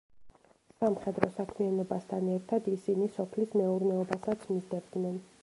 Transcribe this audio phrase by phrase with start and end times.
[0.77, 5.25] სამხედრო საქმიანობასთან ერთად ისინი სოფლის მეურნეობასაც მისდევდნენ.